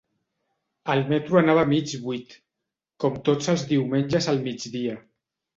[0.93, 2.35] El metro anava mig buit,
[3.05, 5.01] com tots els diumenges al migdia.